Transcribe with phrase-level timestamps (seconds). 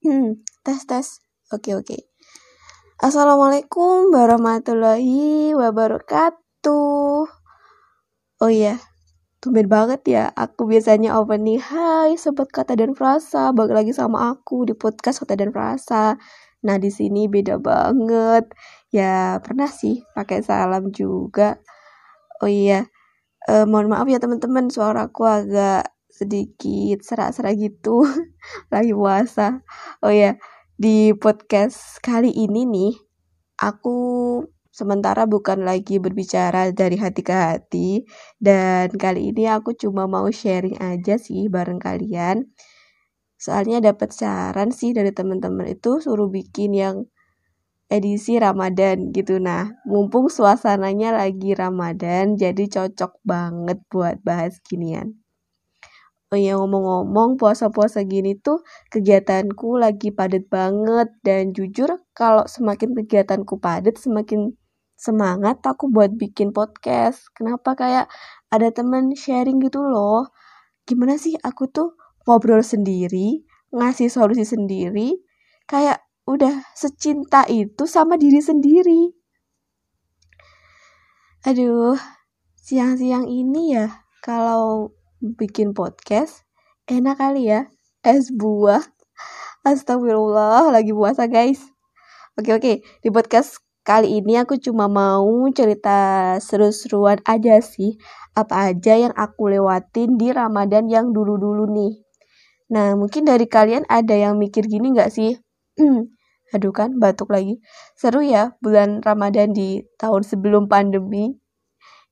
[0.00, 1.20] Hmm, tes tes.
[1.52, 2.08] Oke oke.
[3.00, 7.28] Assalamualaikum warahmatullahi wabarakatuh.
[8.40, 8.80] Oh iya,
[9.44, 10.24] tumben banget ya.
[10.32, 15.36] Aku biasanya opening Hai sobat kata dan frasa, balik lagi sama aku di podcast kata
[15.40, 16.16] dan frasa.
[16.64, 18.48] Nah di sini beda banget.
[18.92, 21.60] Ya pernah sih pakai salam juga.
[22.42, 22.88] Oh iya,
[23.50, 28.04] eh, mohon maaf ya teman-teman, suaraku agak sedikit serak-serak gitu
[28.74, 29.64] lagi puasa.
[30.04, 30.36] Oh ya,
[30.76, 32.92] di podcast kali ini nih
[33.60, 33.98] aku
[34.70, 37.90] sementara bukan lagi berbicara dari hati ke hati
[38.40, 42.48] dan kali ini aku cuma mau sharing aja sih bareng kalian.
[43.40, 46.96] Soalnya dapat saran sih dari teman-teman itu suruh bikin yang
[47.90, 49.42] edisi Ramadan gitu.
[49.42, 55.18] Nah, mumpung suasananya lagi Ramadan jadi cocok banget buat bahas ginian.
[56.30, 58.62] Oh ya ngomong-ngomong puasa-puasa gini tuh
[58.94, 64.54] kegiatanku lagi padat banget dan jujur kalau semakin kegiatanku padat semakin
[64.94, 67.26] semangat aku buat bikin podcast.
[67.34, 68.06] Kenapa kayak
[68.46, 70.30] ada temen sharing gitu loh.
[70.86, 73.42] Gimana sih aku tuh ngobrol sendiri,
[73.74, 75.18] ngasih solusi sendiri,
[75.66, 75.98] kayak
[76.30, 79.02] udah secinta itu sama diri sendiri.
[81.42, 81.98] Aduh,
[82.54, 86.48] siang-siang ini ya kalau bikin podcast?
[86.88, 87.68] Enak kali ya.
[88.00, 88.80] Es buah.
[89.60, 91.60] Astagfirullah lagi puasa guys.
[92.40, 92.72] Oke oke.
[92.80, 98.00] Di podcast kali ini aku cuma mau cerita seru-seruan aja sih.
[98.32, 102.00] Apa aja yang aku lewatin di ramadan yang dulu-dulu nih.
[102.72, 105.36] Nah mungkin dari kalian ada yang mikir gini nggak sih?
[106.56, 107.60] Aduh kan batuk lagi.
[107.92, 111.36] Seru ya bulan ramadan di tahun sebelum pandemi.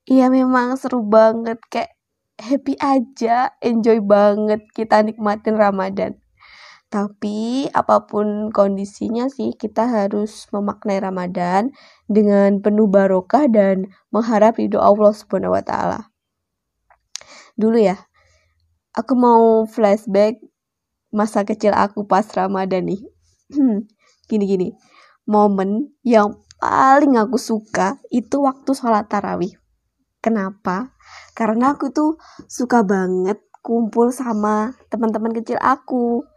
[0.05, 1.57] Iya memang seru banget.
[1.73, 1.98] Kayak
[2.39, 6.15] happy aja, enjoy banget kita nikmatin Ramadan.
[6.89, 11.69] Tapi apa pun kondisinya sih kita harus memaknai Ramadan
[12.09, 16.09] dengan penuh barokah dan mengharap ridho Allah Subhanahu wa taala.
[17.53, 18.09] Dulu ya,
[18.97, 20.41] aku mau flashback
[21.13, 23.01] masa kecil aku pas Ramadan nih.
[24.29, 24.73] Gini-gini.
[25.29, 29.53] Momen yang paling aku suka itu waktu sholat tarawih.
[30.19, 30.95] Kenapa?
[31.31, 32.19] Karena aku tuh
[32.51, 36.27] suka banget kumpul sama teman-teman kecil aku.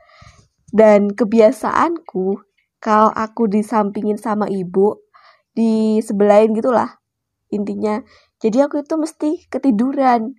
[0.73, 2.41] Dan kebiasaanku
[2.81, 4.97] kalau aku disampingin sama ibu,
[5.53, 6.99] di sebelahin gitulah
[7.53, 8.01] intinya.
[8.41, 10.35] Jadi aku itu mesti ketiduran.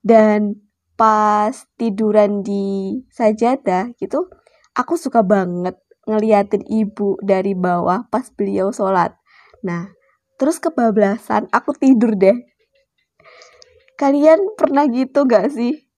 [0.00, 0.62] Dan
[0.96, 4.30] pas tiduran di sajadah gitu,
[4.72, 5.76] aku suka banget
[6.06, 9.12] ngeliatin ibu dari bawah pas beliau sholat.
[9.66, 9.90] Nah,
[10.38, 12.38] terus kebablasan aku tidur deh
[13.96, 15.88] Kalian pernah gitu gak sih?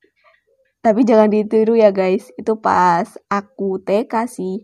[0.79, 2.31] Tapi jangan ditiru ya guys.
[2.39, 4.63] Itu pas aku TK sih.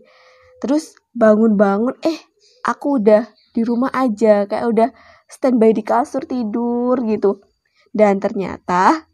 [0.63, 2.15] Terus bangun-bangun eh
[2.63, 4.89] aku udah di rumah aja kayak udah
[5.27, 7.43] standby di kasur tidur gitu.
[7.91, 9.11] Dan ternyata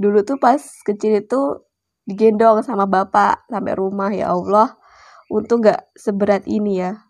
[0.00, 1.68] dulu tuh pas kecil itu
[2.08, 4.80] digendong sama bapak sampai rumah ya Allah.
[5.28, 7.04] Untung gak seberat ini ya.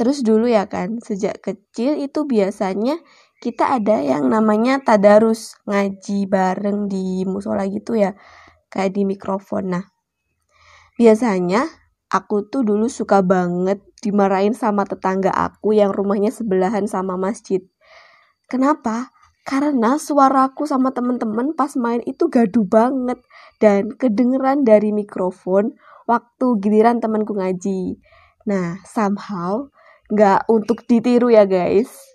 [0.00, 2.96] Terus dulu ya kan, sejak kecil itu biasanya
[3.40, 8.12] kita ada yang namanya tadarus ngaji bareng di musola gitu ya
[8.68, 9.72] kayak di mikrofon.
[9.72, 9.84] Nah
[11.00, 11.64] biasanya
[12.12, 17.64] aku tuh dulu suka banget dimarahin sama tetangga aku yang rumahnya sebelahan sama masjid.
[18.44, 19.08] Kenapa?
[19.48, 23.24] Karena suaraku sama temen-temen pas main itu gaduh banget
[23.56, 27.96] dan kedengeran dari mikrofon waktu giliran temanku ngaji.
[28.44, 29.72] Nah, somehow
[30.12, 32.09] nggak untuk ditiru ya guys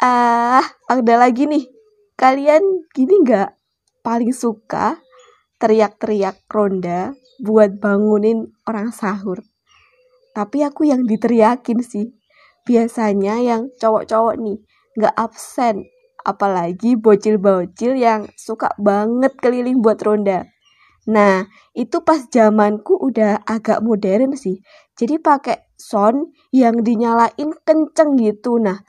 [0.00, 1.66] ah ada lagi nih.
[2.14, 3.50] Kalian gini nggak?
[4.06, 4.98] Paling suka
[5.58, 9.42] teriak-teriak ronda buat bangunin orang sahur.
[10.34, 12.10] Tapi aku yang diteriakin sih.
[12.64, 14.58] Biasanya yang cowok-cowok nih
[14.98, 15.86] nggak absen.
[16.24, 20.48] Apalagi bocil-bocil yang suka banget keliling buat ronda.
[21.04, 21.44] Nah,
[21.76, 24.64] itu pas zamanku udah agak modern sih.
[24.96, 28.56] Jadi pakai sound yang dinyalain kenceng gitu.
[28.56, 28.80] Nah,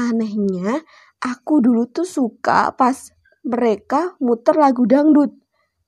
[0.00, 0.80] Anehnya,
[1.20, 2.96] aku dulu tuh suka pas
[3.44, 5.36] mereka muter lagu dangdut.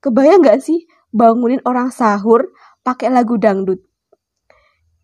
[0.05, 2.53] Kebayang gak sih bangunin orang sahur
[2.85, 3.81] pakai lagu dangdut?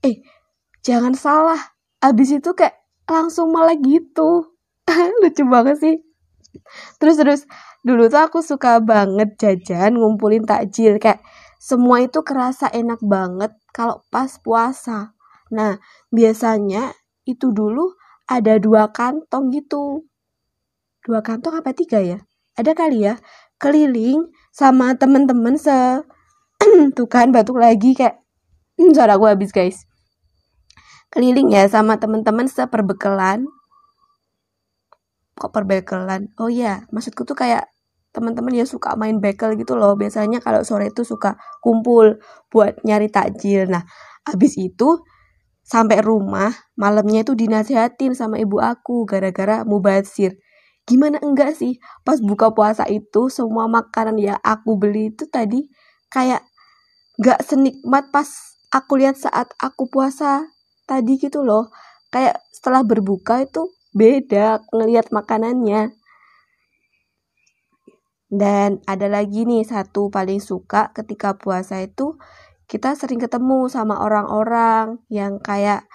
[0.04, 0.20] Eh,
[0.84, 1.72] jangan salah.
[2.04, 2.76] Abis itu kayak
[3.08, 4.52] langsung malah gitu.
[5.24, 5.96] Lucu banget sih.
[7.00, 7.40] Terus terus
[7.80, 11.24] dulu tuh aku suka banget jajan ngumpulin takjil kayak
[11.58, 15.16] semua itu kerasa enak banget kalau pas puasa.
[15.50, 15.80] Nah,
[16.14, 16.94] biasanya
[17.26, 17.97] itu dulu
[18.28, 20.04] ada dua kantong gitu.
[21.02, 22.20] Dua kantong apa tiga ya?
[22.54, 23.16] Ada kali ya.
[23.58, 26.04] Keliling sama temen-temen se
[26.96, 28.20] tuh kan batuk lagi kayak
[28.94, 29.86] suara gue habis guys
[31.08, 33.48] keliling ya sama teman-teman seperbekalan
[35.38, 37.70] kok perbekalan oh iya maksudku tuh kayak
[38.12, 42.18] teman-teman ya suka main bekel gitu loh biasanya kalau sore itu suka kumpul
[42.50, 43.86] buat nyari takjil nah
[44.26, 45.00] habis itu
[45.68, 46.48] sampai rumah
[46.80, 50.40] malamnya itu dinasihatin sama ibu aku gara-gara mubazir.
[50.88, 51.76] Gimana enggak sih?
[52.00, 55.68] Pas buka puasa itu semua makanan yang aku beli itu tadi
[56.08, 56.40] kayak
[57.20, 60.48] gak senikmat pas aku lihat saat aku puasa
[60.88, 61.68] tadi gitu loh.
[62.08, 65.92] Kayak setelah berbuka itu beda ngelihat makanannya.
[68.28, 72.16] Dan ada lagi nih satu paling suka ketika puasa itu
[72.68, 75.88] kita sering ketemu sama orang-orang yang kayak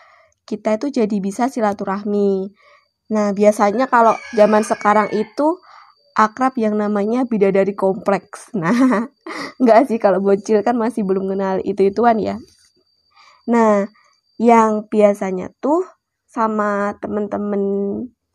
[0.50, 2.52] kita itu jadi bisa silaturahmi
[3.14, 5.62] Nah, biasanya kalau zaman sekarang itu
[6.18, 8.50] akrab yang namanya bidadari kompleks.
[8.58, 9.10] Nah,
[9.62, 12.42] enggak sih kalau bocil kan masih belum kenal itu-ituan ya.
[13.50, 13.86] Nah,
[14.42, 15.84] yang biasanya tuh
[16.26, 17.64] sama temen-temen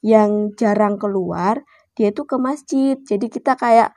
[0.04, 1.66] yang jarang keluar,
[1.98, 2.94] dia tuh ke masjid.
[3.02, 3.90] Jadi kita kayak,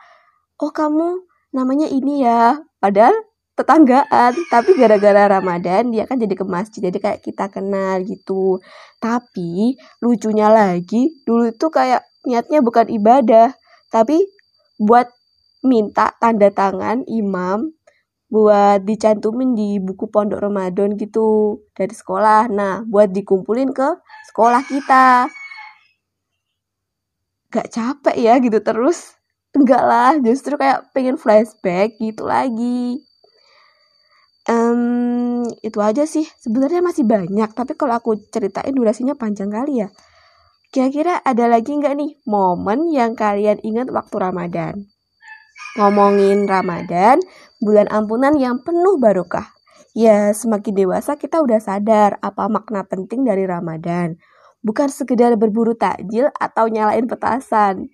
[0.57, 1.21] oh kamu
[1.53, 2.57] namanya ini ya.
[2.81, 3.13] Padahal
[3.55, 4.33] tetanggaan.
[4.49, 6.81] Tapi gara-gara Ramadan dia kan jadi ke masjid.
[6.89, 8.59] Jadi kayak kita kenal gitu.
[9.01, 13.53] Tapi lucunya lagi dulu itu kayak niatnya bukan ibadah.
[13.91, 14.23] Tapi
[14.81, 15.09] buat
[15.61, 17.69] minta tanda tangan imam
[18.31, 22.47] buat dicantumin di buku pondok Ramadan gitu dari sekolah.
[22.47, 23.89] Nah buat dikumpulin ke
[24.31, 25.27] sekolah kita.
[27.51, 29.19] Gak capek ya gitu terus.
[29.51, 33.03] Enggak lah justru kayak pengen flashback gitu lagi
[34.51, 36.27] um, itu aja sih.
[36.43, 39.89] Sebenarnya masih banyak tapi kalau aku ceritain durasinya panjang kali ya.
[40.71, 44.75] Kira-kira ada lagi nggak nih momen yang kalian ingat waktu Ramadan?
[45.79, 47.19] Ngomongin Ramadan
[47.63, 49.51] bulan ampunan yang penuh barokah.
[49.91, 54.15] Ya semakin dewasa kita udah sadar apa makna penting dari Ramadan.
[54.63, 57.91] Bukan sekedar berburu takjil atau nyalain petasan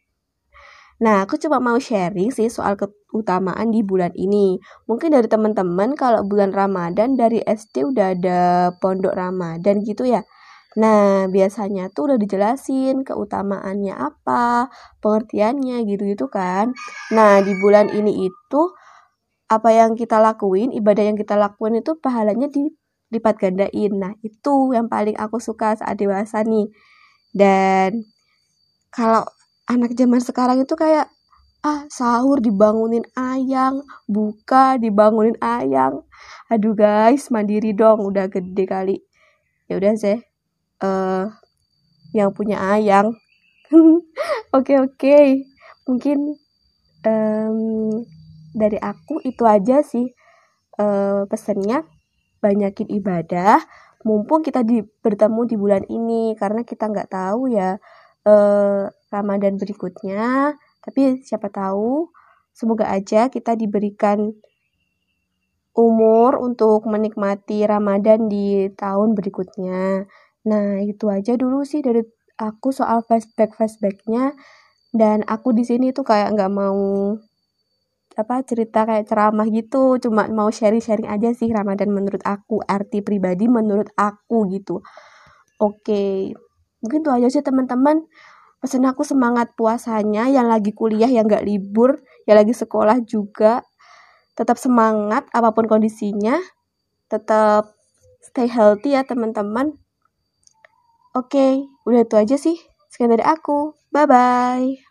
[0.98, 4.58] Nah, aku cuma mau sharing sih soal keutamaan di bulan ini.
[4.90, 8.42] Mungkin dari teman-teman kalau bulan Ramadan dari SD udah ada
[8.82, 10.26] pondok Ramadan gitu ya.
[10.78, 14.70] Nah, biasanya tuh udah dijelasin keutamaannya apa,
[15.02, 16.74] pengertiannya gitu-gitu kan.
[17.14, 18.62] Nah, di bulan ini itu
[19.50, 23.94] apa yang kita lakuin, ibadah yang kita lakuin itu pahalanya dilipat gandain.
[23.98, 26.68] Nah, itu yang paling aku suka saat dewasa nih.
[27.36, 28.06] Dan
[28.94, 29.26] kalau
[29.68, 31.12] anak zaman sekarang itu kayak
[31.62, 36.08] ah sahur dibangunin ayang, buka dibangunin ayang.
[36.48, 38.98] Aduh guys, mandiri dong, udah gede kali.
[39.68, 40.18] Ya udah sih.
[40.18, 41.28] Eh uh,
[42.16, 43.12] yang punya ayang.
[44.56, 44.80] Oke oke.
[44.80, 45.28] Okay, okay.
[45.92, 46.40] Mungkin
[47.04, 47.60] um,
[48.56, 50.08] dari aku itu aja sih
[50.80, 51.84] uh, pesannya
[52.40, 53.60] banyakin ibadah
[54.06, 57.76] mumpung kita di, bertemu di bulan ini karena kita nggak tahu ya
[58.28, 60.56] uh, Ramadan berikutnya.
[60.84, 62.12] Tapi siapa tahu,
[62.52, 64.36] semoga aja kita diberikan
[65.78, 70.10] umur untuk menikmati Ramadan di tahun berikutnya.
[70.50, 72.02] Nah, itu aja dulu sih dari
[72.40, 74.36] aku soal flashback flashbacknya.
[74.92, 77.16] Dan aku di sini tuh kayak nggak mau
[78.18, 83.46] apa cerita kayak ceramah gitu cuma mau sharing-sharing aja sih Ramadan menurut aku arti pribadi
[83.46, 84.82] menurut aku gitu
[85.62, 86.04] oke
[86.82, 88.06] mungkin tuh aja sih teman-teman.
[88.58, 93.62] Pesan aku semangat puasanya yang lagi kuliah yang gak libur yang lagi sekolah juga.
[94.34, 96.38] Tetap semangat apa pun kondisinya.
[97.08, 97.74] Tetap
[98.22, 99.78] stay healthy ya teman-teman.
[101.14, 102.58] Oke udah itu aja sih.
[102.90, 103.78] Sekian dari aku.
[103.94, 104.87] Bye bye